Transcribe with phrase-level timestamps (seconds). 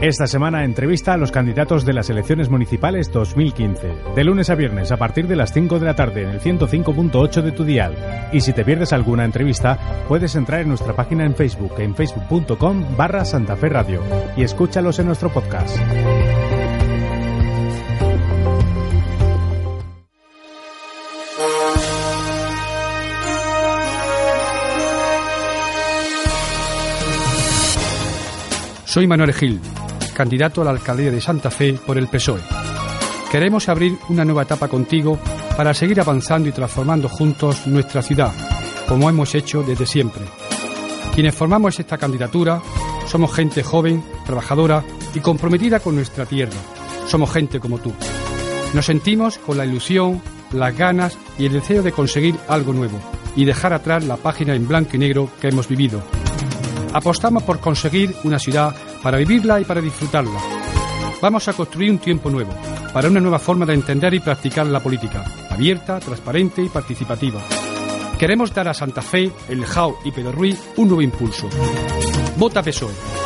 [0.00, 4.92] Esta semana entrevista a los candidatos de las elecciones municipales 2015, de lunes a viernes
[4.92, 7.96] a partir de las 5 de la tarde en el 105.8 de tu dial.
[8.32, 9.76] Y si te pierdes alguna entrevista,
[10.06, 14.00] puedes entrar en nuestra página en Facebook, en facebook.com barra Santa Fe Radio,
[14.36, 15.76] y escúchalos en nuestro podcast.
[28.84, 29.60] Soy Manuel Gil
[30.18, 32.40] candidato a la alcaldía de Santa Fe por el PSOE.
[33.30, 35.16] Queremos abrir una nueva etapa contigo
[35.56, 38.32] para seguir avanzando y transformando juntos nuestra ciudad,
[38.88, 40.24] como hemos hecho desde siempre.
[41.14, 42.60] Quienes formamos esta candidatura
[43.06, 44.82] somos gente joven, trabajadora
[45.14, 46.58] y comprometida con nuestra tierra.
[47.06, 47.94] Somos gente como tú.
[48.74, 52.98] Nos sentimos con la ilusión, las ganas y el deseo de conseguir algo nuevo
[53.36, 56.02] y dejar atrás la página en blanco y negro que hemos vivido.
[56.92, 60.40] Apostamos por conseguir una ciudad para vivirla y para disfrutarla.
[61.20, 62.52] Vamos a construir un tiempo nuevo,
[62.92, 67.40] para una nueva forma de entender y practicar la política, abierta, transparente y participativa.
[68.18, 71.48] Queremos dar a Santa Fe, El Jao y Pedro Ruiz un nuevo impulso.
[72.36, 73.17] Vota PSOE.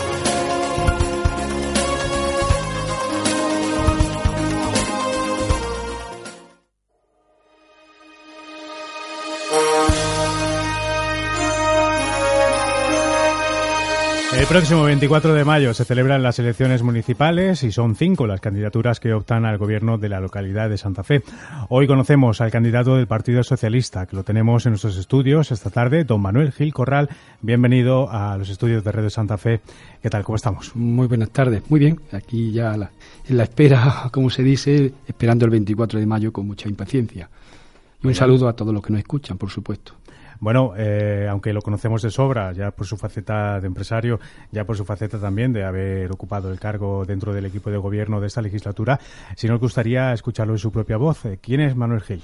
[14.42, 18.98] El próximo 24 de mayo se celebran las elecciones municipales y son cinco las candidaturas
[18.98, 21.22] que optan al gobierno de la localidad de Santa Fe.
[21.68, 26.02] Hoy conocemos al candidato del Partido Socialista, que lo tenemos en nuestros estudios esta tarde,
[26.02, 27.08] don Manuel Gil Corral.
[27.40, 29.60] Bienvenido a los estudios de Red de Santa Fe.
[30.02, 30.24] ¿Qué tal?
[30.24, 30.74] ¿Cómo estamos?
[30.74, 31.62] Muy buenas tardes.
[31.68, 32.00] Muy bien.
[32.10, 36.68] Aquí ya en la espera, como se dice, esperando el 24 de mayo con mucha
[36.68, 37.30] impaciencia.
[38.02, 39.94] Y un saludo a todos los que nos escuchan, por supuesto.
[40.42, 44.18] Bueno, eh, aunque lo conocemos de sobra, ya por su faceta de empresario,
[44.50, 48.20] ya por su faceta también de haber ocupado el cargo dentro del equipo de gobierno
[48.20, 48.98] de esta legislatura,
[49.36, 51.26] si nos gustaría escucharlo en su propia voz.
[51.26, 52.20] Eh, ¿Quién es Manuel Gil?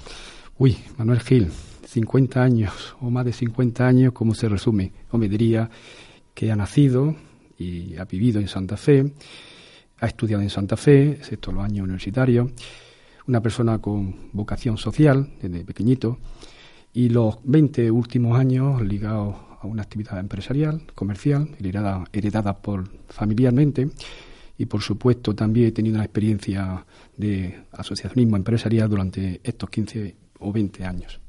[0.59, 1.53] Uy, Manuel Gil,
[1.87, 4.91] 50 años o más de 50 años, ¿cómo se resume?
[5.13, 5.71] O me diría
[6.35, 7.15] que ha nacido
[7.57, 9.13] y ha vivido en Santa Fe,
[10.01, 12.51] ha estudiado en Santa Fe, excepto los años universitarios,
[13.29, 16.19] una persona con vocación social desde pequeñito,
[16.99, 23.89] y los 20 últimos años ligados a una actividad empresarial, comercial, heredada, heredada por familiarmente
[24.59, 26.85] y por supuesto también he tenido una experiencia
[27.17, 31.21] de asociacionismo empresarial durante estos 15 o 20 años.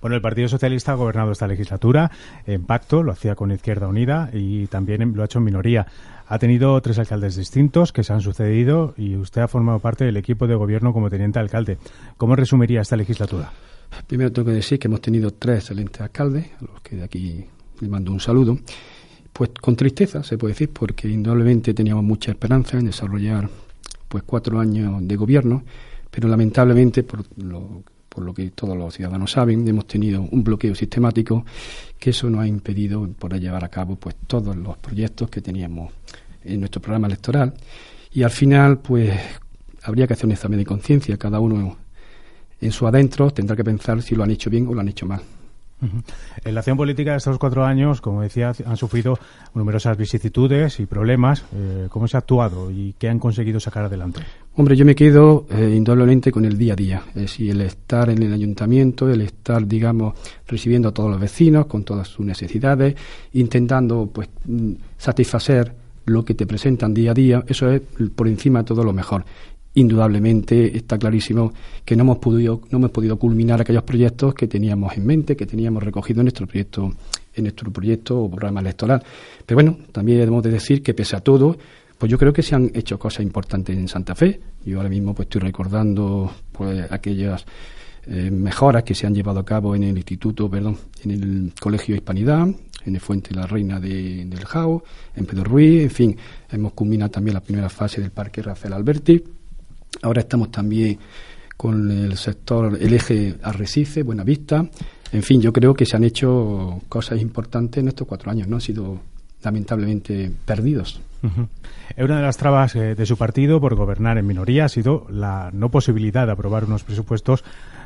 [0.00, 2.12] Bueno, el Partido Socialista ha gobernado esta legislatura
[2.46, 5.88] en pacto, lo hacía con Izquierda Unida y también lo ha hecho en minoría.
[6.28, 10.16] Ha tenido tres alcaldes distintos que se han sucedido y usted ha formado parte del
[10.16, 11.78] equipo de gobierno como teniente alcalde.
[12.16, 13.52] ¿Cómo resumiría esta legislatura?
[14.06, 17.44] Primero tengo que decir que hemos tenido tres excelentes alcaldes, a los que de aquí
[17.80, 18.58] les mando un saludo.
[19.32, 23.48] Pues con tristeza, se puede decir, porque indudablemente teníamos mucha esperanza en desarrollar
[24.08, 25.62] pues cuatro años de gobierno,
[26.10, 27.82] pero lamentablemente, por lo,
[28.16, 31.44] por lo que todos los ciudadanos saben, hemos tenido un bloqueo sistemático
[31.98, 35.92] que eso nos ha impedido poder llevar a cabo pues todos los proyectos que teníamos
[36.42, 37.52] en nuestro programa electoral.
[38.12, 39.12] Y al final, pues
[39.82, 41.76] habría que hacer un examen de conciencia, cada uno
[42.58, 45.04] en su adentro tendrá que pensar si lo han hecho bien o lo han hecho
[45.04, 45.20] mal.
[46.42, 49.18] En la acción política de estos cuatro años, como decía, han sufrido
[49.52, 51.44] numerosas vicisitudes y problemas.
[51.54, 54.22] Eh, ¿Cómo se ha actuado y qué han conseguido sacar adelante?
[54.58, 57.02] Hombre, yo me quedo eh, indudablemente con el día a día.
[57.08, 60.14] Es decir, el estar en el ayuntamiento, el estar, digamos,
[60.48, 62.94] recibiendo a todos los vecinos con todas sus necesidades,
[63.34, 65.74] intentando, pues, mm, satisfacer
[66.06, 67.82] lo que te presentan día a día, eso es
[68.14, 69.24] por encima de todo lo mejor
[69.74, 71.52] indudablemente está clarísimo
[71.84, 75.44] que no hemos podido no hemos podido culminar aquellos proyectos que teníamos en mente, que
[75.44, 76.92] teníamos recogido en nuestro proyecto
[77.34, 79.02] en nuestro proyecto o programa electoral.
[79.44, 81.58] Pero bueno, también debemos de decir que pese a todo,
[81.98, 84.40] pues yo creo que se han hecho cosas importantes en Santa Fe.
[84.64, 87.44] Yo ahora mismo pues estoy recordando pues aquellas
[88.06, 91.94] eh, mejoras que se han llevado a cabo en el instituto, perdón, en el Colegio
[91.94, 92.46] Hispanidad,
[92.84, 94.84] en el Fuente la Reina de, del Jao,
[95.16, 96.16] en Pedro Ruiz, en fin,
[96.50, 99.22] hemos culminado también la primera fase del Parque Rafael Alberti
[100.02, 100.98] Ahora estamos también
[101.56, 104.68] con el sector, el eje Arrecife, Buenavista.
[105.12, 108.56] En fin, yo creo que se han hecho cosas importantes en estos cuatro años, ¿no?
[108.56, 109.00] Ha sido
[109.42, 111.00] lamentablemente perdidos.
[111.96, 115.50] Una de las trabas eh, de su partido por gobernar en minoría ha sido la
[115.52, 117.44] no posibilidad de aprobar unos presupuestos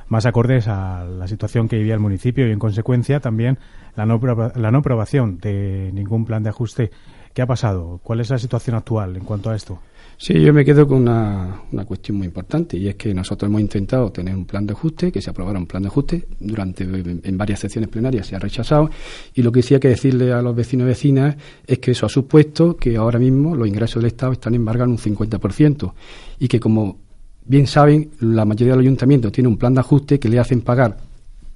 [0.09, 3.59] más acordes a la situación que vivía el municipio y, en consecuencia, también
[3.97, 4.21] la no,
[4.55, 6.91] la no aprobación de ningún plan de ajuste.
[7.33, 8.01] ¿Qué ha pasado?
[8.03, 9.79] ¿Cuál es la situación actual en cuanto a esto?
[10.23, 14.13] Sí, yo me quedo con una, cuestión muy importante y es que nosotros hemos intentado
[14.13, 17.61] tener un plan de ajuste, que se aprobara un plan de ajuste, durante en varias
[17.61, 18.91] sesiones plenarias se ha rechazado
[19.33, 21.37] y lo que sí hay que decirle a los vecinos y vecinas
[21.67, 25.17] es que eso ha supuesto que ahora mismo los ingresos del Estado están embargados un
[25.17, 25.95] 50%
[26.39, 26.99] y que como
[27.47, 30.61] bien saben, la mayoría de los ayuntamientos tiene un plan de ajuste que le hacen
[30.61, 30.99] pagar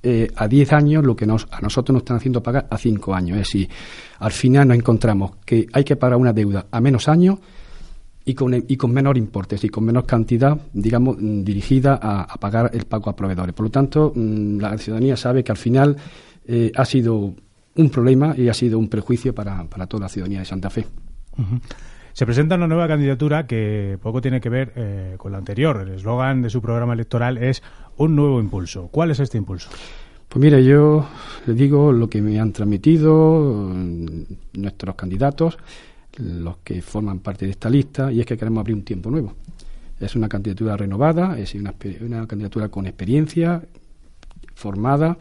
[0.03, 3.15] eh, a 10 años lo que nos, a nosotros nos están haciendo pagar a 5
[3.15, 3.37] años.
[3.37, 3.69] Es decir,
[4.21, 7.41] al final nos encontramos que hay que pagar una deuda a menos años
[8.25, 12.71] y con, y con menor importe, y con menor cantidad, digamos, mm, dirigida a, pagar
[12.73, 13.55] el pago a proveedores.
[13.55, 15.97] Por lo tanto, mm, la ciudadanía sabe que al final
[16.47, 17.35] eh, ha sido
[17.77, 20.87] un problema y ha sido un prejuicio para, para toda la ciudadanía de Santa Fe.
[22.13, 25.81] Se presenta una nueva candidatura que poco tiene que ver eh, con la anterior.
[25.81, 27.63] El eslogan de su programa electoral es
[27.97, 28.89] un nuevo impulso.
[28.93, 29.69] ¿Cuál es este impulso?
[30.29, 31.07] Pues mire, yo
[31.47, 34.23] le digo lo que me han transmitido mm,
[34.61, 35.59] nuestros candidatos
[36.19, 39.35] los que forman parte de esta lista y es que queremos abrir un tiempo nuevo.
[40.01, 41.73] Es una candidatura renovada, es una,
[42.27, 43.63] candidatura con experiencia,
[44.55, 45.17] formada,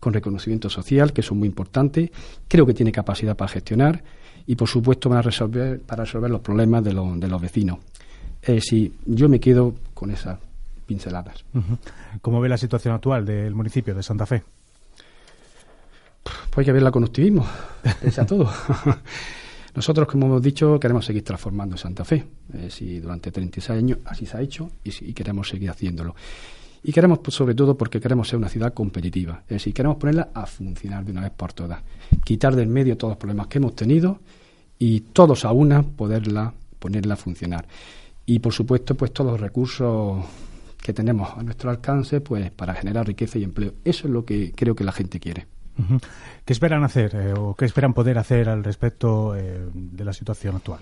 [0.00, 2.10] con reconocimiento social, que es muy importante.
[2.48, 4.02] Creo que tiene capacidad para gestionar
[4.46, 7.78] y, por supuesto, para resolver, para resolver los problemas de, de los vecinos.
[8.42, 10.38] Eh, si yo me quedo con esas
[10.86, 11.44] pinceladas.
[12.20, 14.42] ¿Cómo ve la situación actual del municipio de Santa Fe?
[16.22, 17.46] Pues hay que verla con optimismo,
[18.02, 18.50] es a todo.
[19.74, 22.24] Nosotros, como hemos dicho, queremos seguir transformando Santa Fe.
[22.54, 26.14] Eh, si durante 36 años así se ha hecho y, queremos seguir haciéndolo.
[26.84, 29.42] Y queremos, pues, sobre todo, porque queremos ser una ciudad competitiva.
[29.44, 31.82] Es decir, queremos ponerla a funcionar de una vez por todas.
[32.24, 34.18] Quitar del medio todos los problemas que hemos tenido
[34.78, 37.66] y todos a una poderla ponerla a funcionar.
[38.26, 40.24] Y, por supuesto, pues todos los recursos
[40.82, 43.72] que tenemos a nuestro alcance pues para generar riqueza y empleo.
[43.84, 45.46] Eso es lo que creo que la gente quiere.
[46.44, 50.56] ¿Qué esperan hacer eh, o qué esperan poder hacer al respecto eh, de la situación
[50.56, 50.80] actual?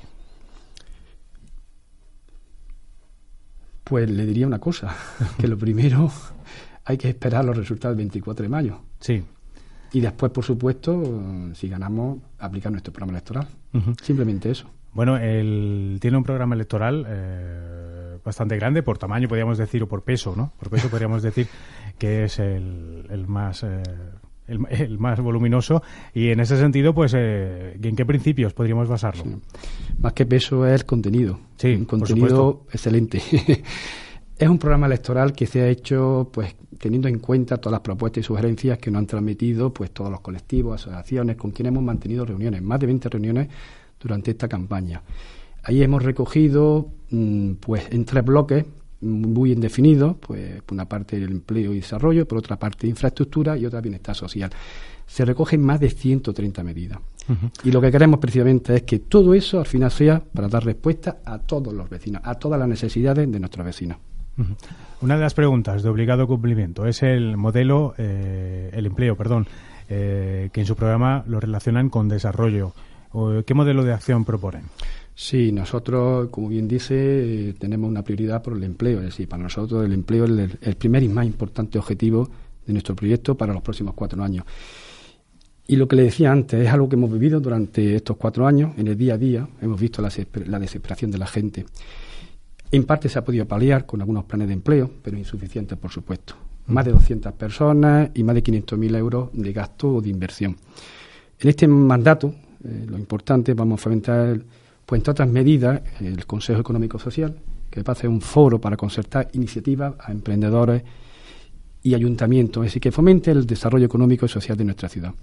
[3.85, 4.95] Pues le diría una cosa,
[5.39, 6.11] que lo primero
[6.85, 8.81] hay que esperar los resultados del 24 de mayo.
[9.01, 9.23] Sí.
[9.93, 11.03] Y después, por supuesto,
[11.55, 13.49] si ganamos, aplicar nuestro programa electoral.
[14.01, 14.71] Simplemente eso.
[14.93, 20.03] Bueno, él tiene un programa electoral eh, bastante grande, por tamaño podríamos decir, o por
[20.03, 20.53] peso, ¿no?
[20.59, 21.49] Por peso podríamos decir
[21.99, 23.65] que es el, el más
[24.51, 25.83] el, más voluminoso
[26.13, 29.25] y en ese sentido, pues, eh, ¿en qué principios podríamos basarlo?
[30.01, 31.39] Más que peso es el contenido.
[31.57, 33.23] Sí, un contenido excelente.
[34.39, 38.25] es un programa electoral que se ha hecho, pues, teniendo en cuenta todas las propuestas
[38.25, 42.25] y sugerencias que nos han transmitido, pues, todos los colectivos, asociaciones, con quienes hemos mantenido
[42.25, 43.49] reuniones, más de 20 reuniones
[44.01, 45.03] durante esta campaña.
[45.63, 48.65] Ahí hemos recogido, mm, pues, en tres bloques
[49.01, 53.57] muy bien definido, pues por una parte el empleo y desarrollo, por otra parte infraestructura
[53.57, 54.51] y otra bienestar social.
[55.07, 57.01] Se recogen más de 130 medidas.
[57.63, 61.19] Y lo que queremos precisamente es que todo eso al final sea para dar respuesta
[61.25, 63.99] a todos los vecinos, a todas las necesidades de nuestros vecinos.
[65.01, 69.47] Una de las preguntas de obligado cumplimiento es el modelo, eh, el empleo, perdón,
[69.89, 72.73] eh, que en su programa lo relacionan con desarrollo.
[73.45, 74.63] ¿Qué modelo de acción proponen?
[75.23, 79.01] Sí, nosotros, como bien dice, tenemos una prioridad por el empleo.
[79.01, 82.27] Es decir, para nosotros el empleo es el, primer y más importante objetivo
[82.67, 84.47] de nuestro proyecto para los próximos cuatro años.
[85.67, 88.73] Y lo que le decía antes es algo que hemos vivido durante estos cuatro años,
[88.79, 89.47] en el día a día.
[89.61, 90.09] Hemos visto la,
[90.59, 91.67] desesperación de la gente.
[92.73, 96.35] En parte se ha podido paliar con algunos planes de empleo, pero insuficientes, por supuesto.
[96.69, 100.57] Más de 200 personas y más de 500.000 euros de gasto o de inversión.
[101.39, 102.35] En este mandato,
[102.65, 104.41] eh, lo importante, vamos a fomentar
[104.91, 107.37] pues entre otras medidas, el Consejo Económico Social,
[107.71, 110.83] que va a hacer un foro para concertar iniciativas a emprendedores
[111.81, 115.15] y ayuntamientos, es decir, que fomente el desarrollo económico y social de nuestra ciudad.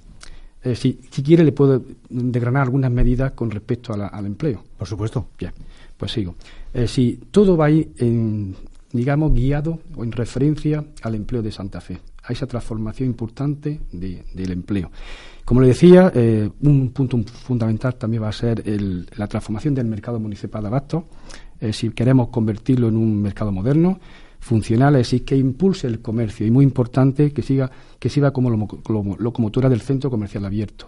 [0.62, 4.64] Es decir, si quiere le puedo desgranar algunas medidas con respecto al empleo.
[4.78, 5.28] Por supuesto.
[5.38, 5.52] Bien,
[5.98, 6.36] pues sigo.
[6.74, 8.56] Es decir, todo va a ir, en,
[8.94, 14.52] digamos, guiado o en referencia al empleo de Santa Fe, a esa transformación importante del
[14.52, 14.92] empleo.
[15.46, 18.64] Como le decía, eh, un punto fundamental también va a ser
[19.16, 21.04] la transformación del mercado municipal de abastos.
[21.72, 24.00] si queremos convertirlo en un mercado moderno,
[24.40, 27.70] funcional, es decir, que impulse el comercio y muy importante que siga
[28.00, 28.50] que siga como
[29.20, 30.88] locomotora del centro comercial abierto.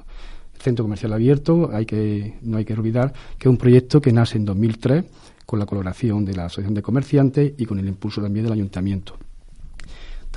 [0.55, 4.11] El centro comercial abierto, hay que no hay que olvidar que es un proyecto que
[4.11, 5.03] nace en 2003
[5.45, 9.15] con la colaboración de la Asociación de Comerciantes y con el impulso también del Ayuntamiento.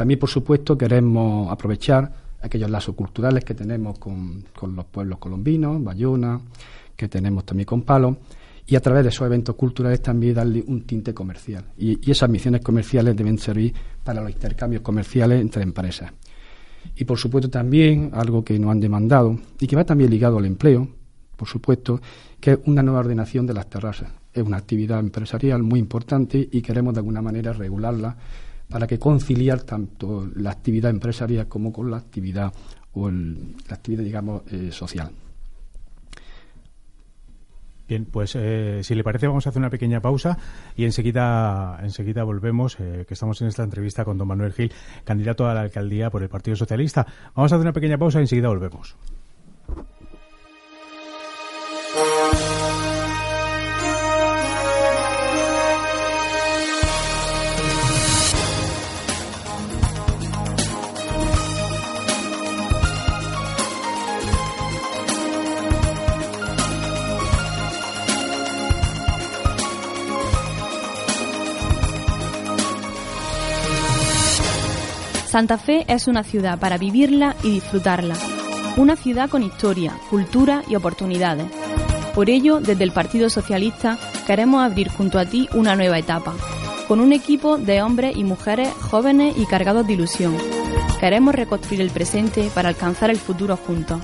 [0.03, 4.43] También, por supuesto, queremos aprovechar aquellos lazos culturales que tenemos con,
[4.75, 6.41] los pueblos colombinos, Bayona,
[6.97, 8.17] que tenemos también con Palo,
[8.67, 11.67] y a través de esos eventos culturales también darle un tinte comercial.
[11.79, 16.13] Y, esas misiones comerciales deben servir para los intercambios comerciales entre empresas.
[16.97, 20.47] Y por supuesto también algo que nos han demandado y que va también ligado al
[20.47, 20.89] empleo,
[21.37, 22.01] por supuesto,
[22.41, 24.11] que es una nueva ordenación de las terrazas.
[24.35, 28.17] Es una actividad empresarial muy importante y queremos de alguna manera regularla
[28.73, 32.53] para que conciliar tanto la actividad empresarial como con la actividad
[32.95, 35.11] o la actividad, digamos, eh, social.
[37.87, 40.39] Bien, pues eh, si le parece vamos a hacer una pequeña pausa
[40.75, 44.73] y enseguida, enseguida volvemos, eh, que estamos en esta entrevista con don Manuel Gil,
[45.05, 47.07] candidato a la alcaldía por el Partido Socialista.
[47.35, 48.97] Vamos a hacer una pequeña pausa y enseguida volvemos.
[75.33, 78.15] Santa Fe es una ciudad para vivirla y disfrutarla.
[78.77, 81.47] Una ciudad con historia, cultura y oportunidades.
[82.15, 86.35] Por ello, desde el Partido Socialista queremos abrir junto a ti una nueva etapa,
[86.87, 90.37] con un equipo de hombres y mujeres jóvenes y cargados de ilusión.
[91.01, 94.03] Queremos reconstruir el presente para alcanzar el futuro juntos.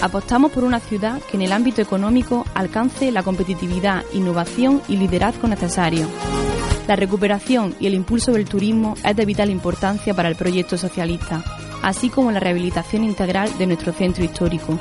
[0.00, 5.46] Apostamos por una ciudad que en el ámbito económico alcance la competitividad, innovación y liderazgo
[5.46, 6.08] necesarios
[6.86, 11.42] la recuperación y el impulso del turismo es de vital importancia para el proyecto socialista,
[11.82, 14.78] así como la rehabilitación integral de nuestro centro histórico.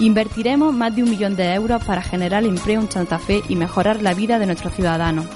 [0.00, 4.02] Invertiremos más de un millón de euros para generar empleo en Santa Fe y mejorar
[4.02, 5.26] la vida de nuestros ciudadanos.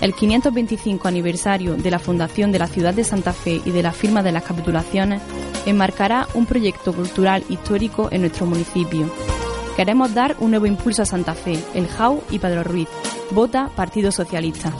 [0.00, 3.92] El 525 aniversario de la fundación de la ciudad de Santa Fe y de la
[3.92, 5.22] firma de las capitulaciones
[5.66, 9.12] enmarcará un proyecto cultural histórico en nuestro municipio.
[9.76, 12.88] Queremos dar un nuevo impulso a Santa Fe, el JAU y Pedro Ruiz.
[13.30, 14.72] Vota Partido Socialista.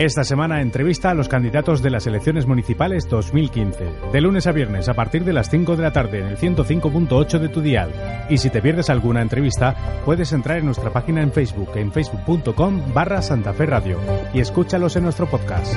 [0.00, 4.88] Esta semana entrevista a los candidatos de las elecciones municipales 2015, de lunes a viernes
[4.88, 7.92] a partir de las 5 de la tarde en el 105.8 de tu dial.
[8.30, 12.94] Y si te pierdes alguna entrevista, puedes entrar en nuestra página en Facebook, en facebook.com
[12.94, 13.98] barra Santa Fe Radio,
[14.32, 15.76] y escúchalos en nuestro podcast.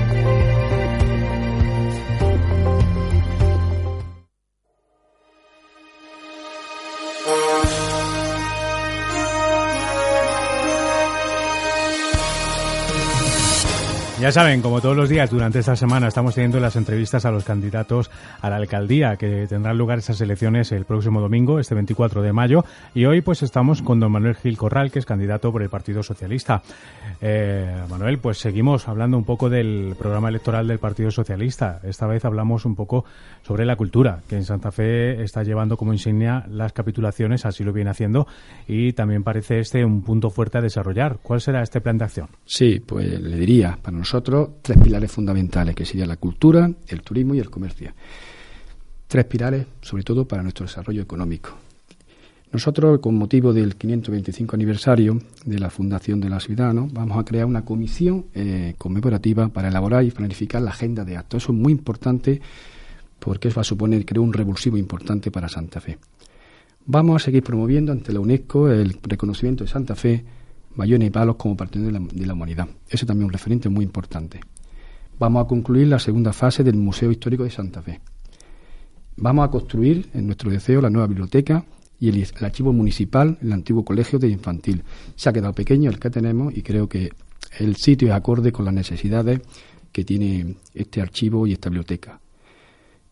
[14.24, 17.44] Ya saben, como todos los días durante esta semana estamos teniendo las entrevistas a los
[17.44, 22.32] candidatos a la alcaldía que tendrán lugar esas elecciones el próximo domingo, este 24 de
[22.32, 22.64] mayo.
[22.96, 26.04] Y hoy pues estamos con don Manuel Gil Corral, que es candidato por el Partido
[26.04, 26.62] Socialista.
[27.20, 31.82] Eh, Manuel, pues seguimos hablando un poco del programa electoral del Partido Socialista.
[31.84, 33.04] Esta vez hablamos un poco
[33.42, 37.74] sobre la cultura, que en Santa Fe está llevando como insignia las capitulaciones, así lo
[37.74, 38.26] viene haciendo,
[38.70, 41.18] y también parece este un punto fuerte a desarrollar.
[41.22, 42.30] ¿Cuál será este plan de acción?
[42.46, 47.34] Sí, pues le diría, para nosotros tres pilares fundamentales, que serían la cultura, el turismo
[47.34, 47.94] y el comercio.
[49.08, 51.52] Tres pilares, sobre todo, para nuestro desarrollo económico.
[52.52, 57.48] Nosotros, con motivo del 525 aniversario de la Fundación de la Ciudadanos, vamos a crear
[57.48, 61.44] una comisión eh, conmemorativa para elaborar y planificar la agenda de actos.
[61.44, 62.40] Eso es muy importante
[63.20, 65.98] porque eso va a suponer, creo, un revulsivo importante para Santa Fe.
[66.86, 70.24] Vamos a seguir promoviendo ante la UNESCO el reconocimiento de Santa Fe
[70.76, 72.68] Bayona y Palos como patrimonio de la, de la humanidad.
[72.90, 74.40] Ese también es un referente muy importante.
[75.20, 78.02] Vamos a concluir la segunda fase del Museo Histórico de Santa Fe.
[79.18, 81.64] Vamos a construir, en nuestro deseo, la nueva biblioteca
[82.00, 84.84] y el, archivo municipal, el antiguo colegio de infantil.
[85.16, 87.12] Se ha quedado pequeño el que tenemos y creo que
[87.60, 89.42] el sitio es acorde con las necesidades
[89.92, 92.20] que tiene este archivo y esta biblioteca.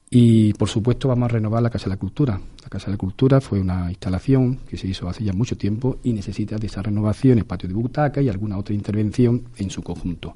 [0.10, 2.41] Y por supuesto vamos a renovar la Casa de la Cultura.
[2.72, 6.13] Casa de la Cultura fue una instalación que se hizo hace ya mucho tiempo y
[6.13, 10.36] necesita de esa renovación, espacio de butaca y alguna otra intervención en su conjunto.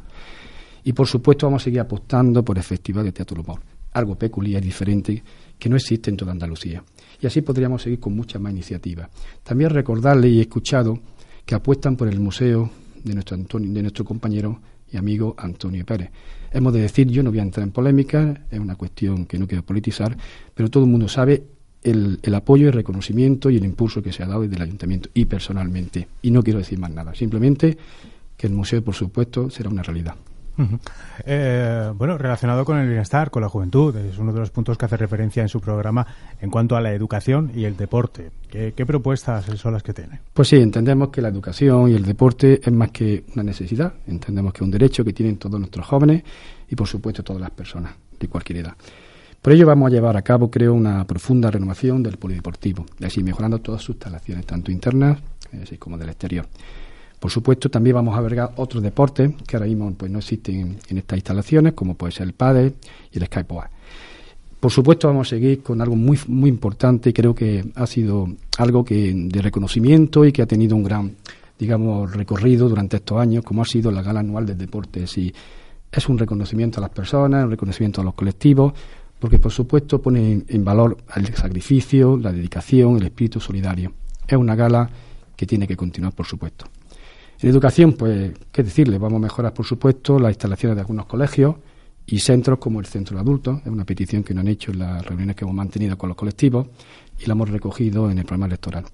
[0.84, 3.62] Y por supuesto vamos a seguir apostando por el Festival de Teatro Humor,
[3.94, 5.24] algo peculiar y diferente
[5.58, 6.84] que no existe en toda Andalucía.
[7.22, 9.08] Y así podríamos seguir con muchas más iniciativas.
[9.42, 11.00] También recordarle y he escuchado
[11.46, 12.70] que apuestan por el museo
[13.02, 14.60] de nuestro, de nuestro compañero
[14.92, 16.12] y amigo Antonio Pérez.
[16.52, 19.48] Hemos de decir, yo no voy a entrar en polémica, es una cuestión que no
[19.48, 20.18] quiero politizar,
[20.54, 21.55] pero todo el mundo sabe
[21.86, 25.10] el, el, apoyo, el reconocimiento y el impulso que se ha dado desde el ayuntamiento
[25.14, 26.08] y personalmente.
[26.22, 27.78] Y no quiero decir más nada, simplemente
[28.36, 30.16] que el museo, por supuesto, será una realidad.
[31.26, 34.86] Eh, bueno, relacionado con el bienestar, con la juventud, es uno de los puntos que
[34.86, 36.06] hace referencia en su programa
[36.40, 38.32] en cuanto a la educación y el deporte.
[38.50, 40.22] ¿Qué, propuestas son las que tiene?
[40.34, 44.54] Pues sí, entendemos que la educación y el deporte es más que una necesidad, entendemos
[44.54, 46.24] que es un derecho que tienen todos nuestros jóvenes
[46.70, 48.76] y por supuesto todas las personas de cualquier edad.
[49.46, 53.60] Por ello vamos a llevar a cabo, creo, una profunda renovación del polideportivo, así mejorando
[53.60, 55.20] todas sus instalaciones, tanto internas
[55.62, 56.48] así como del exterior.
[57.20, 60.98] Por supuesto, también vamos a albergar otros deportes que ahora mismo pues, no existen en
[60.98, 62.74] estas instalaciones, como puede ser el pádel
[63.12, 63.70] y el skyboard.
[64.60, 68.84] Por supuesto, vamos a seguir con algo muy, muy importante creo que ha sido algo
[68.84, 71.18] que de reconocimiento y que ha tenido un gran,
[71.60, 75.06] digamos, recorrido durante estos años, como ha sido la gala anual del deporte.
[75.18, 75.32] Y
[75.92, 78.74] es un reconocimiento a las personas, un reconocimiento a los colectivos,
[79.20, 83.94] porque por supuesto pone en valor el sacrificio, la dedicación, el espíritu solidario.
[84.28, 84.90] Es una gala
[85.36, 86.66] que tiene que continuar, por supuesto.
[87.40, 88.98] En educación, pues, ¿qué decirle?
[88.98, 91.56] Vamos a mejorar, por supuesto, las instalaciones de algunos colegios
[92.06, 93.60] y centros como el Centro de Adultos.
[93.62, 96.18] Es una petición que nos han hecho en las reuniones que hemos mantenido con los
[96.18, 96.68] colectivos
[97.20, 98.86] y la hemos recogido en el programa electoral.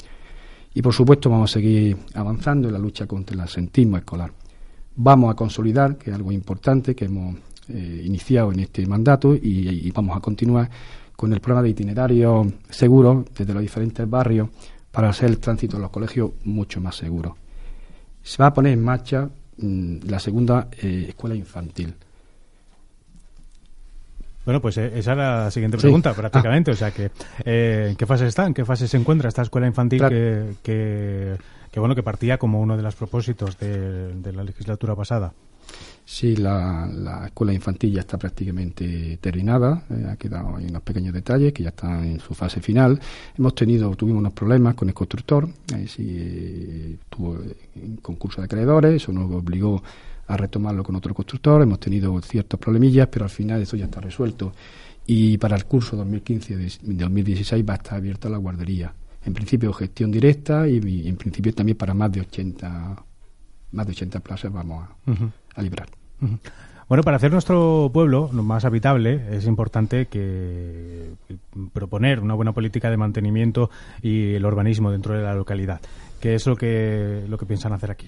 [0.74, 4.32] Y, por supuesto, vamos a seguir avanzando en la lucha contra el asentismo escolar.
[4.96, 7.36] Vamos a consolidar, que es algo importante que hemos
[7.74, 10.70] eh, iniciado en este mandato, y, y vamos a continuar
[11.16, 14.50] con el programa de itinerarios seguros desde los diferentes barrios
[14.92, 17.38] para hacer el tránsito en los colegios mucho más seguro.
[18.24, 21.94] Se va a poner en marcha mm, la segunda eh, escuela infantil.
[24.46, 26.72] Bueno, pues eh, esa era la siguiente pregunta, prácticamente.
[26.72, 27.12] O sea, que
[27.46, 28.48] eh, ¿en qué fase está?
[28.48, 32.76] ¿En qué fase se encuentra esta escuela infantil que, que, bueno, que partía como uno
[32.76, 35.34] de los propósitos de la legislatura pasada?
[36.06, 41.54] Sí, la, escuela infantil ya está prácticamente terminada, eh, ha quedado hay unos pequeños detalles
[41.54, 43.00] que ya están en su fase final.
[43.38, 47.38] Hemos tenido, tuvimos unos problemas con el constructor, eh, sí, tuvo
[47.76, 49.82] un concurso de acreedores, eso nos obligó
[50.28, 54.02] a retomarlo con otro constructor, hemos tenido ciertos problemillas, pero al final eso ya está
[54.02, 54.54] resuelto.
[55.06, 58.94] Y para el curso 2015-2016 va a estar abierta la guardería.
[59.24, 63.04] En principio gestión directa y, en principio también para más de 80
[63.72, 64.88] más de 80 plazas vamos
[65.56, 65.88] a librar.
[66.88, 71.14] Bueno, para hacer nuestro pueblo más habitable es importante que
[71.72, 73.70] proponer una buena política de mantenimiento
[74.02, 75.80] y el urbanismo dentro de la localidad.
[76.20, 78.08] ¿Qué es lo que, lo que piensan hacer aquí?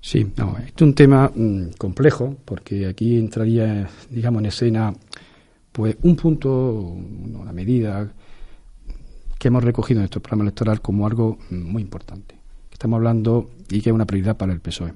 [0.00, 4.94] Sí, no, es un tema mm, complejo porque aquí entraría, digamos, en escena
[5.72, 8.10] pues un punto, una medida
[9.38, 12.34] que hemos recogido en nuestro programa electoral como algo mm, muy importante.
[12.72, 14.92] Estamos hablando y que es una prioridad para el PSOE.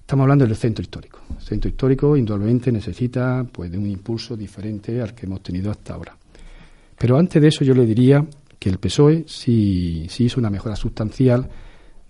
[0.00, 1.20] Estamos hablando del centro histórico.
[1.38, 5.94] El centro histórico indudablemente necesita pues, de un impulso diferente al que hemos tenido hasta
[5.94, 6.16] ahora.
[6.98, 8.24] Pero antes de eso yo le diría
[8.58, 11.48] que el PSOE sí, sí hizo una mejora sustancial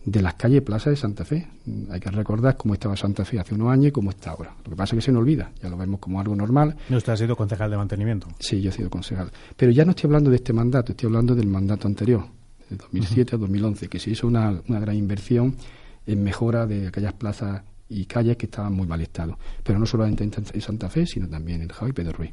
[0.05, 1.48] de las calles y plazas de Santa Fe.
[1.90, 4.55] Hay que recordar cómo estaba Santa Fe hace unos años y cómo está ahora.
[4.64, 6.76] Lo que pasa es que se nos olvida, ya lo vemos como algo normal.
[6.88, 8.26] ¿No usted ha sido concejal de mantenimiento?
[8.38, 9.31] Sí, yo he sido concejal.
[9.57, 12.24] Pero ya no estoy hablando de este mandato, estoy hablando del mandato anterior,
[12.73, 15.57] de 2007 a 2011, que se hizo una, una gran inversión
[16.07, 19.39] en mejora de aquellas plazas y calles que estaban muy mal estado.
[19.63, 22.33] Pero no solamente en Santa Fe, sino también en Javi y Pedro Ruiz.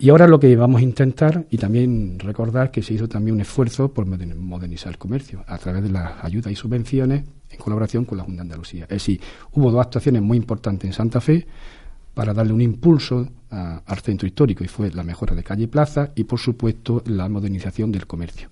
[0.00, 3.40] Y ahora lo que vamos a intentar, y también recordar que se hizo también un
[3.40, 8.16] esfuerzo por modernizar el comercio a través de las ayudas y subvenciones en colaboración con
[8.16, 8.84] la Junta de Andalucía.
[8.84, 9.20] Es decir,
[9.52, 11.46] hubo dos actuaciones muy importantes en Santa Fe
[12.14, 16.12] para darle un impulso al centro histórico y fue la mejora de calle y plaza
[16.14, 18.50] y, por supuesto, la modernización del comercio.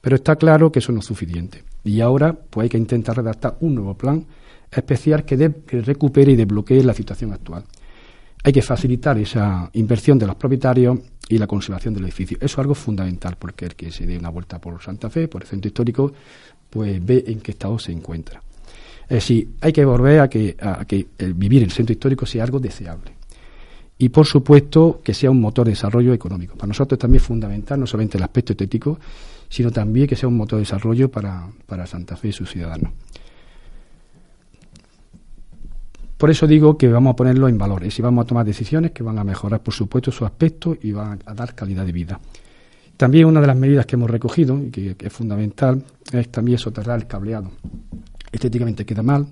[0.00, 1.64] Pero está claro que eso no es suficiente.
[1.84, 4.24] Y ahora pues hay que intentar redactar un nuevo plan
[4.70, 5.36] especial que,
[5.82, 7.64] recupere y desbloquee la situación actual.
[8.44, 12.36] Hay que facilitar esa inversión de los propietarios y la conservación del edificio.
[12.40, 15.42] Eso es algo fundamental porque el que se dé una vuelta por Santa Fe, por
[15.42, 16.12] el centro histórico,
[16.70, 18.42] pues ve en qué estado se encuentra.
[19.02, 22.26] Es decir, hay que volver a que, a que el vivir en el centro histórico
[22.26, 23.12] sea algo deseable.
[23.96, 26.54] Y por supuesto que sea un motor de desarrollo económico.
[26.54, 28.98] Para nosotros también es fundamental no solamente el aspecto estético,
[29.48, 32.92] sino también que sea un motor de desarrollo para, para Santa Fe y sus ciudadanos.
[36.18, 39.04] Por eso digo que vamos a ponerlo en valores y vamos a tomar decisiones que
[39.04, 42.20] van a mejorar, por supuesto, su aspecto y van a dar calidad de vida.
[42.96, 46.98] También una de las medidas que hemos recogido y que, es fundamental es también soterrar
[46.98, 47.52] el cableado.
[48.32, 49.28] Estéticamente queda mal,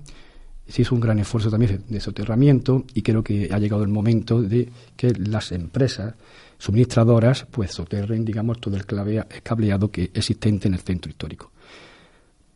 [0.67, 4.41] se hizo un gran esfuerzo también de soterramiento y creo que ha llegado el momento
[4.41, 6.13] de que las empresas
[6.57, 11.51] suministradoras pues soterren, digamos, todo el cableado que existente en el centro histórico.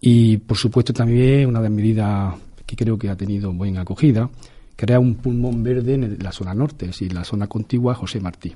[0.01, 4.29] Y, por supuesto, también una de las medidas que creo que ha tenido buena acogida,
[4.75, 8.53] crea un pulmón verde en la zona norte, es decir, la zona contigua José Martí.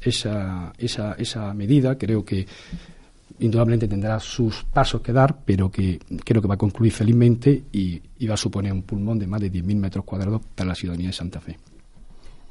[0.00, 2.46] Esa, esa, esa medida creo que
[3.40, 8.00] indudablemente tendrá sus pasos que dar, pero que creo que va a concluir felizmente y,
[8.26, 11.12] va a suponer un pulmón de más de 10.000 metros cuadrados para la ciudadanía de
[11.12, 11.56] Santa Fe.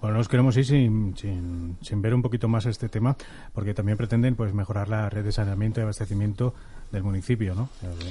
[0.02, 3.16] Bueno, nos queremos ir sin, sin, ver un poquito más este tema,
[3.54, 6.54] porque también pretenden pues mejorar la red de saneamiento y abastecimiento
[6.92, 7.70] del municipio, ¿no?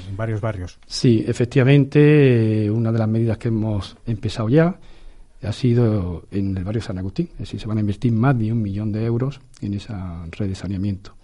[0.09, 0.79] En varios barrios.
[0.87, 4.79] Sí, efectivamente, eh, una de las medidas que hemos empezado ya
[5.43, 8.53] ha sido en el barrio San Agustín, es decir, se van a invertir más de
[8.53, 11.18] un millón de euros en esa red de saneamiento.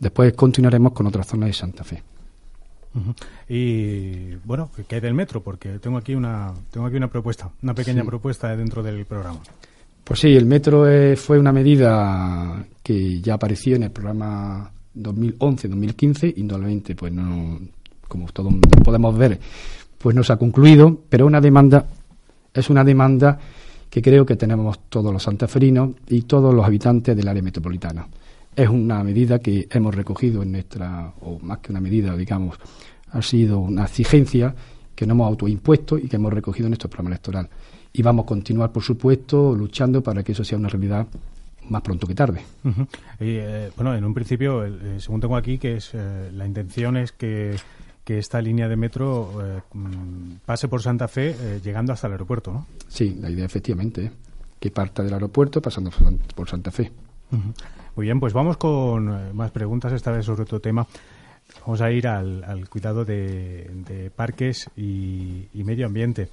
[0.00, 2.02] Después continuaremos con otras zonas de Santa Fe.
[3.48, 5.40] Y bueno, ¿qué hay del metro?
[5.42, 9.40] Porque tengo aquí una tengo aquí una propuesta, una pequeña propuesta dentro del programa.
[10.02, 10.86] Pues sí, el metro
[11.16, 17.60] fue una medida que ya apareció en el programa 2011-2015, indudablemente, pues no,
[18.08, 19.38] como todos podemos ver,
[19.98, 21.86] pues no se ha concluido, pero una demanda
[22.52, 23.38] es una demanda
[23.88, 28.06] que creo que tenemos todos los santaferinos y todos los habitantes del área metropolitana.
[28.56, 32.56] Es una medida que hemos recogido en nuestra, o más que una medida, digamos,
[33.12, 34.54] ha sido una exigencia
[34.94, 37.48] que nos hemos autoimpuesto y que hemos recogido en nuestro programa electoral.
[37.92, 41.06] Y vamos a continuar, por supuesto, luchando para que eso sea una realidad
[41.68, 42.42] más pronto que tarde.
[43.18, 47.12] Eh, bueno, en un principio, eh, según tengo aquí, que es eh, la intención es
[47.12, 47.56] que,
[48.04, 52.66] que, esta línea de metro mm, pase por Santa Fe llegando hasta el aeropuerto, ¿no?
[52.88, 54.10] Sí, la idea efectivamente,
[54.58, 55.90] que parta del aeropuerto pasando
[56.34, 56.90] por Santa Fe.
[57.96, 60.86] Muy bien, pues vamos con eh, más preguntas, esta vez sobre otro tema.
[61.62, 66.28] Vamos a ir al, cuidado de, parques y, medio ambiente.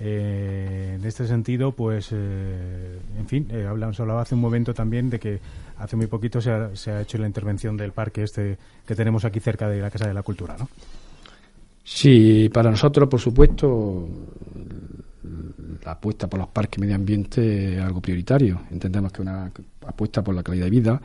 [0.00, 5.20] Eh, en este sentido, pues, eh, en fin, hablamos, hablaba hace un momento también de
[5.20, 5.40] que
[5.76, 9.26] hace muy poquito se ha, se ha, hecho la intervención del parque este que tenemos
[9.26, 10.68] aquí cerca de la Casa de la Cultura, ¿no?
[11.84, 14.08] Sí, para nosotros, por supuesto,
[15.84, 18.62] la apuesta por los parques y medio ambiente es algo prioritario.
[18.70, 19.50] Entendemos que una
[19.86, 21.00] apuesta por la calidad de vida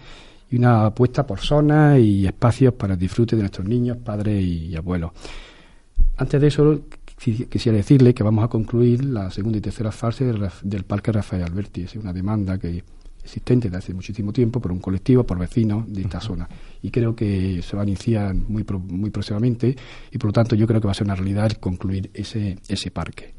[0.49, 4.75] y una apuesta por zonas y espacios para el disfrute de nuestros niños, padres y
[4.75, 5.11] abuelos.
[6.17, 6.81] Antes de eso,
[7.17, 11.81] quisiera decirle que vamos a concluir la segunda y tercera fase del, Parque Rafael Alberti.
[11.81, 12.83] Es una demanda que
[13.23, 16.47] existente desde hace muchísimo tiempo por un colectivo, por vecinos de esta zona.
[16.81, 19.75] Y creo que se va a iniciar muy, muy próximamente
[20.11, 22.57] y por lo tanto yo creo que va a ser una realidad el concluir ese,
[22.67, 23.33] ese parque.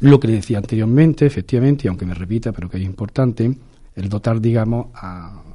[0.00, 3.56] Lo que le decía anteriormente, efectivamente, y aunque me repita, pero que es importante,
[3.98, 4.86] el dotar, digamos,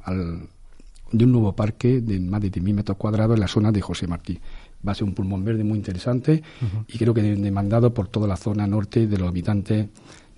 [0.06, 4.06] de un nuevo parque de más de 10.000 metros cuadrados en la zona de José
[4.06, 4.38] Martí.
[4.86, 6.42] Va a ser un pulmón verde muy interesante
[6.86, 9.88] y creo que demandado por toda la zona norte de los habitantes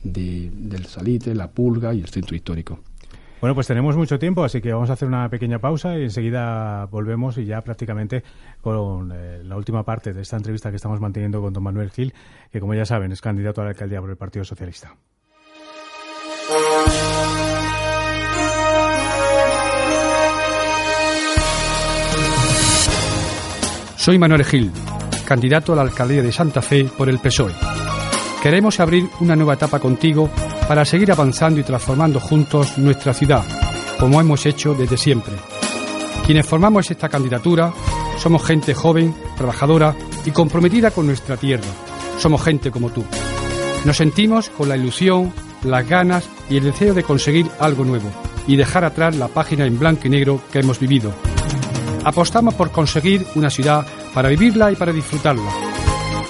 [0.04, 2.78] del Salite, La Pulga y el centro histórico.
[3.40, 6.86] Bueno, pues tenemos mucho tiempo, así que vamos a hacer una pequeña pausa y enseguida
[6.86, 8.22] volvemos y ya prácticamente
[8.62, 12.14] con eh, la última parte de esta entrevista que estamos manteniendo con don Manuel Gil,
[12.50, 14.96] que como ya saben es candidato a la alcaldía por el Partido Socialista.
[24.06, 24.70] Soy Manuel Gil,
[25.24, 27.52] candidato a la alcaldía de Santa Fe por el PSOE.
[28.40, 30.30] Queremos abrir una nueva etapa contigo
[30.68, 33.42] para seguir avanzando y transformando juntos nuestra ciudad,
[33.98, 35.34] como hemos hecho desde siempre.
[36.24, 37.72] Quienes formamos esta candidatura
[38.16, 41.66] somos gente joven, trabajadora y comprometida con nuestra tierra.
[42.16, 43.04] Somos gente como tú.
[43.84, 45.32] Nos sentimos con la ilusión,
[45.64, 48.08] las ganas y el deseo de conseguir algo nuevo
[48.46, 51.12] y dejar atrás la página en blanco y negro que hemos vivido.
[52.06, 55.50] Apostamos por conseguir una ciudad para vivirla y para disfrutarla.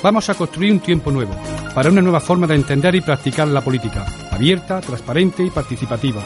[0.03, 1.37] Vamos a construir un tiempo nuevo,
[1.75, 6.23] para una nueva forma de entender y practicar la política, abierta, transparente y participativa.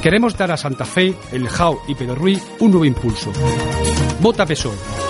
[0.00, 3.32] Queremos dar a Santa Fe, El Jao y Pedro Ruiz un nuevo impulso.
[4.20, 5.07] Vota PSOE.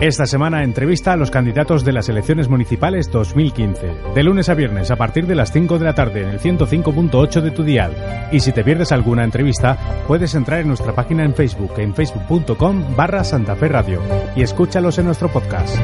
[0.00, 4.92] Esta semana entrevista a los candidatos de las elecciones municipales 2015, de lunes a viernes
[4.92, 8.28] a partir de las 5 de la tarde en el 105.8 de tu dial.
[8.30, 12.94] Y si te pierdes alguna entrevista, puedes entrar en nuestra página en Facebook, en facebook.com
[12.94, 14.00] barra Santa Fe Radio,
[14.36, 15.76] y escúchalos en nuestro podcast.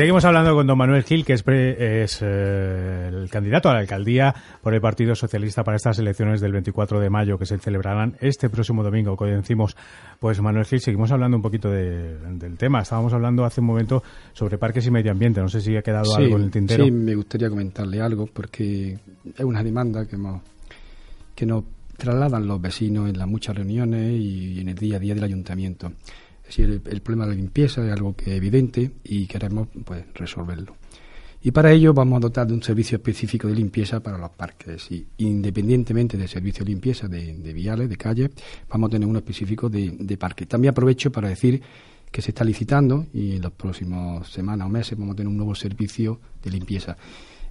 [0.00, 4.72] Seguimos hablando con don Manuel Gil, que es, eh, el candidato a la alcaldía por
[4.72, 8.82] el Partido Socialista para estas elecciones del 24 de mayo que se celebrarán este próximo
[8.82, 9.14] domingo.
[9.14, 9.76] Como decimos,
[10.18, 12.80] pues Manuel Gil, seguimos hablando un poquito del tema.
[12.80, 15.42] Estábamos hablando hace un momento sobre parques y medio ambiente.
[15.42, 16.82] No sé si ha quedado algo en el tintero.
[16.82, 18.98] Sí, me gustaría comentarle algo porque
[19.36, 20.16] es una demanda que,
[21.34, 21.64] que nos
[21.98, 25.92] trasladan los vecinos en las muchas reuniones y en el día a día del ayuntamiento
[26.58, 30.76] el, problema de la limpieza es algo que es evidente y queremos pues resolverlo.
[31.42, 34.90] Y para ello vamos a dotar de un servicio específico de limpieza para los parques.
[34.90, 38.30] Y independientemente del servicio de limpieza de, viales, de calles,
[38.68, 40.46] vamos a tener uno específico de, de parques.
[40.46, 41.62] También aprovecho para decir
[42.10, 45.36] que se está licitando y en las próximas semanas o meses vamos a tener un
[45.36, 46.96] nuevo servicio de limpieza.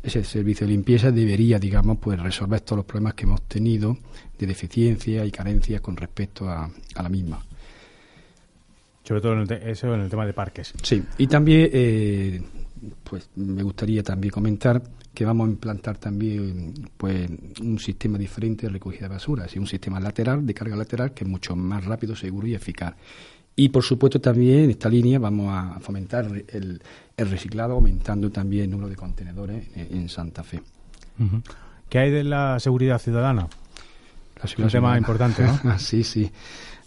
[0.01, 3.97] Ese servicio de limpieza debería, digamos, pues resolver todos los problemas que hemos tenido
[4.37, 7.45] de deficiencia y carencias con respecto a, la misma.
[9.09, 10.71] Sobre todo en el eso en el tema de parques.
[10.83, 12.39] Sí, y también, eh,
[13.03, 17.27] pues me gustaría también comentar que vamos a implantar también pues
[17.59, 21.23] un sistema diferente de recogida de basura, es un sistema lateral, de carga lateral, que
[21.23, 22.93] es mucho más rápido, seguro y eficaz.
[23.55, 26.79] Y por supuesto también en esta línea vamos a fomentar el,
[27.17, 30.61] reciclado aumentando también el número de contenedores en, Santa Fe.
[31.89, 33.47] ¿Qué hay de la seguridad ciudadana?
[34.57, 35.79] La un tema importante, ¿no?
[35.79, 36.31] sí, sí.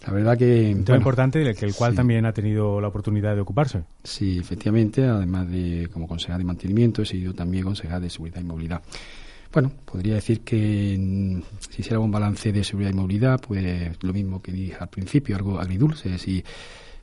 [0.05, 0.73] La verdad que...
[0.75, 3.83] Un tema importante del que el cual también ha tenido la oportunidad de ocuparse.
[4.03, 8.43] Sí, efectivamente, además de como consejera de mantenimiento, he sido también consejera de seguridad y
[8.43, 8.81] movilidad.
[9.53, 14.11] Bueno, podría decir que mm, si hiciera un balance de seguridad y movilidad, pues lo
[14.11, 16.17] mismo que dije al principio, algo agridulce.
[16.17, 16.43] Si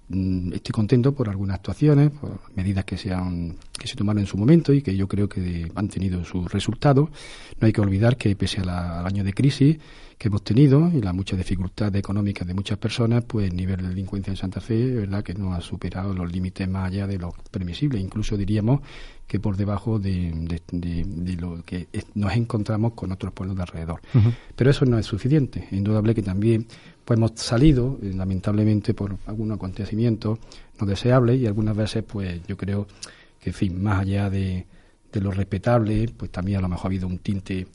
[0.08, 3.14] mm, estoy contento por algunas actuaciones, por medidas que se,
[3.78, 7.08] que se tomaron en su momento y que yo creo que han tenido su resultado.
[7.60, 9.78] No hay que olvidar que pese al año de crisis,
[10.20, 13.88] que hemos tenido y las muchas dificultades económicas de muchas personas, pues el nivel de
[13.88, 17.33] delincuencia en Santa Fe, verdad que no ha superado los límites más allá de lo
[17.50, 17.98] permisible.
[17.98, 18.83] Incluso diríamos
[19.26, 20.61] que por debajo de,
[21.40, 24.02] lo que nos encontramos con otros pueblos de alrededor.
[24.54, 25.68] Pero eso no es suficiente.
[25.70, 26.66] Indudable que también
[27.02, 30.38] pues hemos salido, eh, lamentablemente, por algún acontecimiento
[30.78, 32.87] no deseable y algunas veces, pues yo creo
[33.40, 34.66] que, en fin, más allá de,
[35.11, 37.66] de lo respetable, pues también a lo mejor ha habido un tinte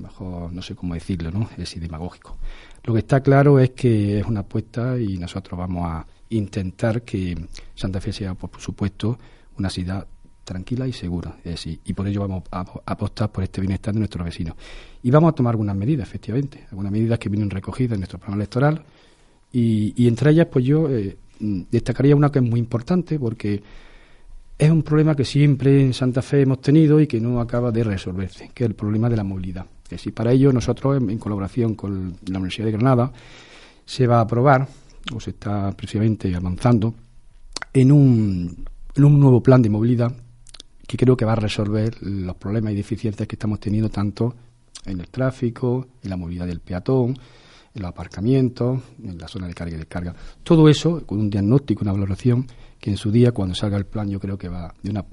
[0.00, 1.48] mejor no sé cómo decirlo, ¿no?
[1.56, 2.36] Es demagógico.
[2.84, 7.36] Lo que está claro es que es una apuesta y nosotros vamos a intentar que
[7.74, 9.18] Santa Fe sea, por supuesto,
[9.58, 10.06] una ciudad
[10.44, 11.36] tranquila y segura.
[11.84, 14.56] y por ello vamos a, apostar por este bienestar de nuestros vecinos.
[15.02, 18.42] Y vamos a tomar algunas medidas, efectivamente, algunas medidas que vienen recogidas en nuestro programa
[18.42, 18.82] electoral.
[19.52, 23.62] Y, entre ellas, pues yo eh, destacaría una que es muy importante porque
[24.60, 27.82] es un problema que siempre en Santa Fe hemos tenido y que no acaba de
[27.82, 29.64] resolverse, que es el problema de la movilidad.
[29.88, 33.10] Que si para ello nosotros, en, colaboración con la Universidad de Granada,
[33.86, 34.68] se va a aprobar,
[35.14, 36.94] o se está precisamente avanzando,
[37.72, 40.12] en un, en un nuevo plan de movilidad
[40.86, 44.34] que creo que va a resolver los problemas y deficiencias que estamos teniendo tanto
[44.84, 47.16] en el tráfico, en la movilidad del peatón,
[47.74, 50.14] en los aparcamientos, en la zona de carga y descarga.
[50.42, 52.46] Todo eso con un diagnóstico, una valoración
[52.80, 55.04] que en su día, cuando salga el plan, yo creo que va de una,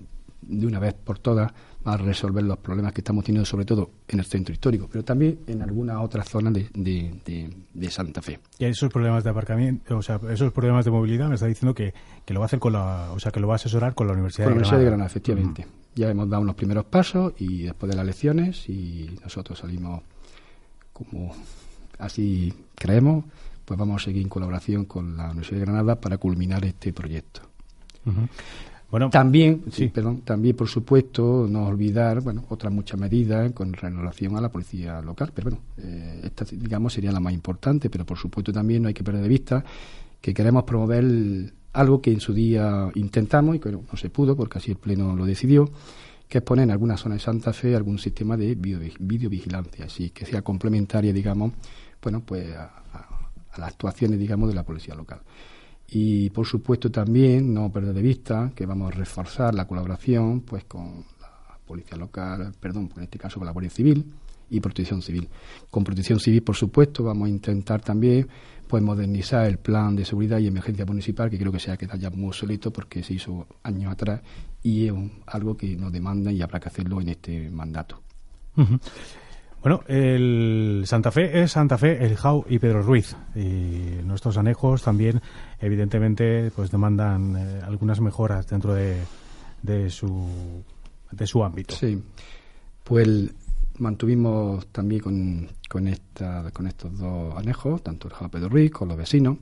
[0.42, 1.52] de una vez por todas
[1.84, 5.40] a resolver los problemas que estamos teniendo, sobre todo en el centro histórico, pero también
[5.48, 8.40] en algunas otras zonas de, de, Santa Fe.
[8.60, 11.94] Y esos problemas de aparcamiento, o sea, esos problemas de movilidad, me está diciendo que,
[12.26, 14.08] que, lo va a hacer con la, o sea, que lo va a asesorar con
[14.08, 14.70] la Universidad de Granada.
[14.70, 15.68] Universidad de Granada, efectivamente.
[15.96, 20.04] Ya hemos dado unos primeros pasos y después de las lecciones y nosotros salimos
[20.92, 21.34] como
[22.00, 23.24] así creemos,
[23.64, 27.42] pues vamos a seguir en colaboración con la Universidad de Granada para culminar este proyecto.
[28.90, 29.90] Bueno, también, sí.
[29.90, 35.02] perdón, también por supuesto no olvidar, bueno, otras muchas medidas con relación a la policía
[35.02, 38.88] local, pero bueno, eh, esta digamos sería la más importante, pero por supuesto también no
[38.88, 39.64] hay que perder de vista
[40.22, 41.04] que queremos promover
[41.74, 45.16] algo que en su día intentamos y que no, se pudo porque así el pleno
[45.18, 45.70] lo decidió,
[46.30, 50.26] que es poner en alguna zona de Santa Fe algún sistema de videovigilancia, así que
[50.26, 51.52] sea complementaria, digamos,
[52.02, 52.72] bueno, pues a
[53.58, 55.20] las actuaciones, digamos, de la policía local.
[55.90, 60.66] Y por supuesto también no perder de vista que vamos a reforzar la colaboración pues
[60.66, 64.06] con la policía local, perdón, en este caso con la Guardia Civil
[64.50, 65.30] y Protección Civil.
[65.70, 68.28] Con Protección Civil, por supuesto, vamos a intentar también
[68.68, 71.98] pues modernizar el plan de seguridad y emergencia municipal, que creo que se ha quedado
[71.98, 74.22] ya muy obsoleto porque se hizo años atrás
[74.62, 74.94] y es
[75.26, 78.02] algo que nos demanda y habrá que hacerlo en este mandato.
[79.68, 83.18] Bueno, el Santa Fe es Santa Fe, el Jau y Pedro Ruiz.
[83.36, 85.22] Y nuestros anejos también,
[85.60, 88.96] evidentemente, pues demandan eh, algunas mejoras dentro de,
[89.62, 90.26] de, su,
[91.12, 91.76] de su ámbito.
[91.76, 92.02] Sí,
[92.86, 93.30] pues
[93.80, 98.72] mantuvimos también con, con, esta, con estos dos anejos, tanto el Jau y Pedro Ruiz,
[98.72, 99.36] con los vecinos,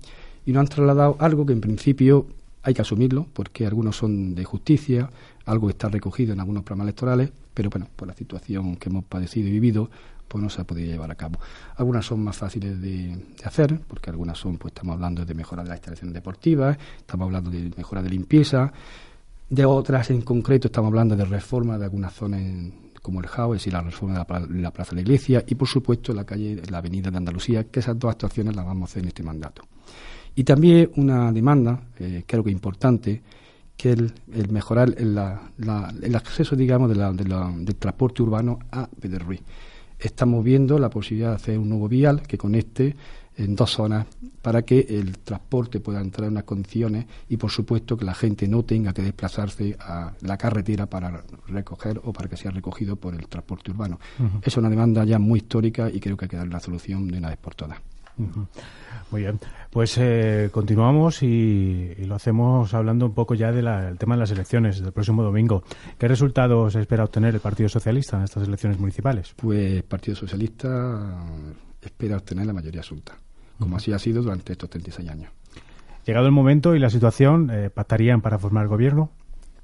[0.44, 2.26] y nos han trasladado algo que en principio
[2.64, 5.08] hay que asumirlo, porque algunos son de justicia,
[5.46, 9.48] algo está recogido en algunos programas electorales, pero bueno, por la situación que hemos padecido
[9.48, 9.92] y vivido,
[10.28, 11.40] pues no se ha podido llevar a cabo.
[11.76, 15.70] Algunas son más fáciles de, hacer, porque algunas son, pues estamos hablando de mejora de
[15.70, 18.72] las instalaciones deportivas, estamos hablando de mejora de limpieza,
[19.50, 22.42] de otras en concreto estamos hablando de reforma de algunas zonas
[23.02, 25.68] como el JAO, es decir, la reforma de la, Plaza de la Iglesia y, por
[25.68, 29.04] supuesto, la calle, la Avenida de Andalucía, que esas dos actuaciones las vamos a hacer
[29.04, 29.62] en este mandato.
[30.34, 33.22] Y también una demanda, eh, creo que importante,
[33.78, 35.18] que el, el mejorar el,
[36.02, 39.28] el, acceso, digamos, de del transporte urbano a Pedro
[40.00, 42.96] Estamos viendo la posibilidad de hacer un nuevo vial que conecte
[43.38, 44.06] en dos zonas
[44.42, 48.48] para que el transporte pueda entrar en unas condiciones y, por supuesto, que la gente
[48.48, 53.14] no tenga que desplazarse a la carretera para recoger o para que sea recogido por
[53.14, 54.00] el transporte urbano.
[54.42, 57.18] Es una demanda ya muy histórica y creo que hay que dar la solución de
[57.18, 57.80] una vez por todas.
[59.12, 64.22] Muy bien, pues eh, continuamos y, lo hacemos hablando un poco ya del tema de
[64.22, 65.64] las elecciones del próximo domingo.
[65.98, 69.34] ¿Qué resultados espera obtener el Partido Socialista en estas elecciones municipales?
[69.36, 71.24] Pues el Partido Socialista
[71.82, 73.16] espera obtener la mayoría absoluta
[73.60, 75.32] como así ha sido durante estos 36 años.
[76.06, 79.12] Llegado el momento y la situación, eh, ¿pactarían para formar gobierno?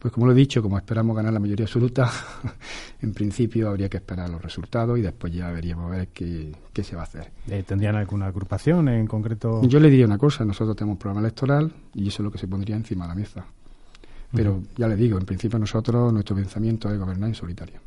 [0.01, 2.11] Pues como lo he dicho, como esperamos ganar la mayoría absoluta,
[3.01, 6.95] en principio habría que esperar los resultados y después ya veríamos a ver qué, se
[6.95, 7.31] va a hacer.
[7.47, 9.61] Eh, ¿Tendrían alguna agrupación en concreto?
[9.63, 12.39] Yo le diría una cosa, nosotros tenemos un programa electoral y eso es lo que
[12.39, 13.45] se pondría encima de la mesa.
[14.33, 17.79] Pero ya le digo, en principio nosotros, nuestro pensamiento es gobernar en solitario.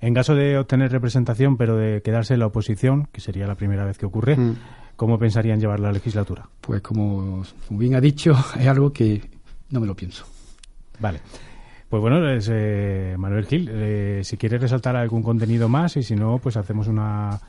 [0.00, 3.84] En caso de obtener representación, pero de quedarse en la oposición, que sería la primera
[3.84, 4.56] vez que ocurre, mm.
[4.96, 6.48] ¿Cómo pensarían llevar la legislatura?
[6.60, 9.22] Pues como bien ha dicho, es algo que
[9.70, 10.24] no me lo pienso.
[11.00, 11.20] Vale.
[11.88, 16.16] Pues bueno, es, eh, Manuel Gil, eh, si quieres resaltar algún contenido más y si
[16.16, 17.40] no, pues hacemos una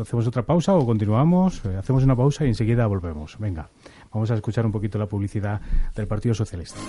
[0.00, 3.38] hacemos otra pausa o continuamos, eh, hacemos una pausa y enseguida volvemos.
[3.38, 3.68] Venga,
[4.12, 5.60] vamos a escuchar un poquito la publicidad
[5.94, 6.80] del Partido Socialista.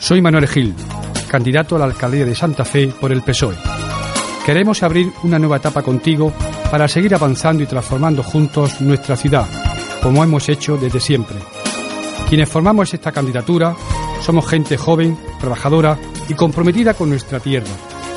[0.00, 0.74] Soy Manuel Gil,
[1.30, 3.56] candidato a la alcaldía de Santa Fe por el PSOE.
[4.44, 6.30] Queremos abrir una nueva etapa contigo
[6.74, 9.46] para seguir avanzando y transformando juntos nuestra ciudad,
[10.02, 11.36] como hemos hecho desde siempre.
[12.28, 13.76] Quienes formamos esta candidatura
[14.20, 15.96] somos gente joven, trabajadora
[16.28, 17.70] y comprometida con nuestra tierra.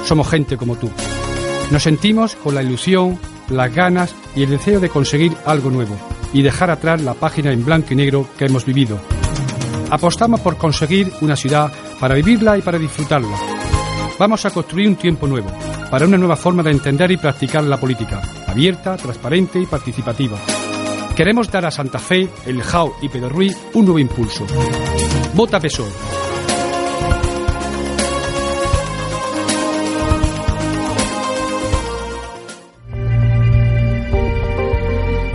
[0.05, 0.89] Somos gente como tú.
[1.69, 5.95] Nos sentimos con la ilusión, las ganas y el deseo de conseguir algo nuevo
[6.33, 8.99] y dejar atrás la página en blanco y negro que hemos vivido
[9.91, 13.37] Apostamos por conseguir una ciudad para vivirla y para disfrutarla.
[14.17, 15.49] Vamos a construir un tiempo nuevo,
[15.91, 18.21] para una nueva forma de entender y practicar la política,
[18.57, 20.39] abierta, transparente y participativa.
[21.15, 24.47] Queremos dar a Santa Fe, El Jao y Pedro Ruiz un nuevo impulso.
[25.35, 26.26] Vota PSOE.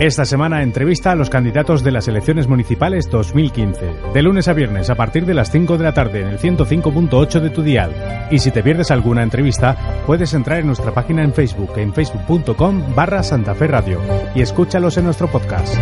[0.03, 4.89] Esta semana entrevista a los candidatos de las elecciones municipales 2015, de lunes a viernes
[4.89, 8.27] a partir de las 5 de la tarde en el 105.8 de tu dial.
[8.29, 12.93] Y si te pierdes alguna entrevista, puedes entrar en nuestra página en Facebook, en facebook.com
[12.93, 14.01] barra Santa Fe Radio,
[14.35, 15.73] y escúchalos en nuestro podcast.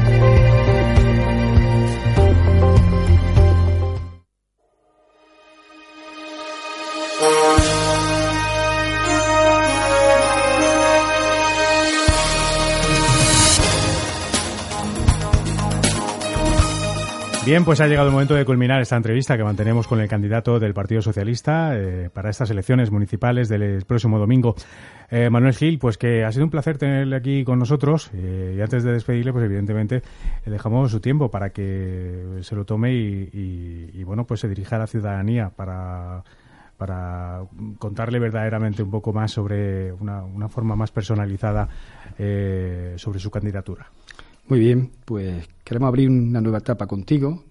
[17.43, 20.59] Bien, pues ha llegado el momento de culminar esta entrevista que mantenemos con el candidato
[20.59, 24.53] del Partido Socialista eh, para estas elecciones municipales del próximo domingo,
[25.09, 25.79] eh, Manuel Gil.
[25.79, 29.33] Pues que ha sido un placer tenerle aquí con nosotros eh, y antes de despedirle,
[29.33, 30.03] pues evidentemente
[30.45, 34.79] le dejamos su tiempo para que se lo tome y, bueno, pues se dirija a
[34.79, 36.23] la ciudadanía para
[36.77, 37.43] para
[37.77, 41.69] contarle verdaderamente un poco más sobre una, una forma más personalizada
[42.17, 43.87] sobre su candidatura.
[44.47, 47.43] Muy bien, pues queremos abrir una nueva etapa contigo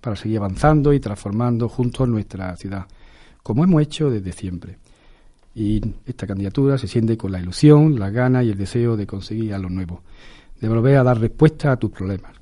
[0.00, 2.86] para seguir avanzando y transformando juntos nuestra ciudad,
[3.42, 4.78] como hemos hecho desde siempre.
[5.54, 9.54] Y esta candidatura se siente con la ilusión, la gana y el deseo de conseguir
[9.54, 10.02] algo nuevo,
[10.60, 12.32] de volver a dar respuesta a tus problemas.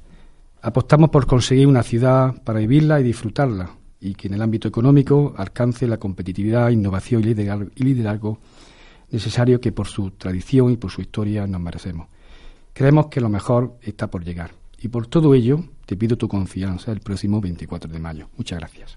[0.63, 5.35] Apostamos por conseguir una ciudad para vivirla y disfrutarla, y que en el ámbito económico
[5.37, 8.39] alcance la competitividad, innovación y liderazgo
[9.11, 12.09] necesario que por su tradición y por su historia nos merecemos.
[12.81, 16.91] Creemos que lo mejor está por llegar y por todo ello te pido tu confianza
[16.93, 18.31] el próximo 24 de mayo.
[18.39, 18.97] Muchas gracias.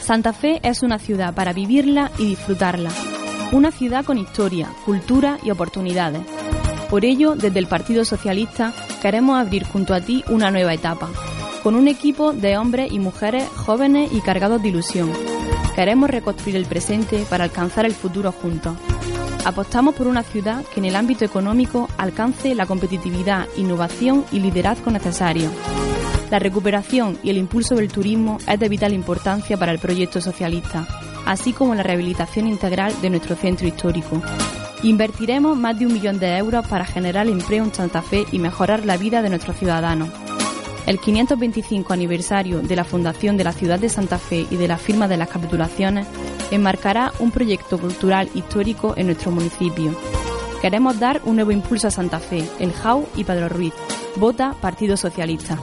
[0.00, 2.90] Santa Fe es una ciudad para vivirla y disfrutarla.
[3.52, 6.37] Una ciudad con historia, cultura y oportunidades
[6.88, 8.72] por ello, desde el Partido Socialista
[9.02, 11.08] queremos abrir junto a ti una nueva etapa,
[11.62, 15.12] con un equipo de hombres y mujeres jóvenes y cargados de ilusión.
[15.74, 18.76] Queremos reconstruir el presente para alcanzar el futuro juntos.
[19.44, 24.90] Apostamos por una ciudad que en el ámbito económico alcance la competitividad, innovación y liderazgo
[24.90, 25.52] necesarios.
[26.30, 30.86] La recuperación y el impulso del turismo es de vital importancia para el proyecto socialista,
[31.24, 34.20] así como la rehabilitación integral de nuestro centro histórico.
[34.82, 38.86] Invertiremos más de un millón de euros para generar empleo en Santa Fe y mejorar
[38.86, 40.08] la vida de nuestros ciudadanos.
[40.86, 44.78] El 525 aniversario de la fundación de la ciudad de Santa Fe y de la
[44.78, 46.06] firma de las capitulaciones
[46.50, 49.94] enmarcará un proyecto cultural histórico en nuestro municipio.
[50.62, 53.74] Queremos dar un nuevo impulso a Santa Fe, el JAU y Pedro Ruiz.
[54.16, 55.58] Vota Partido Socialista.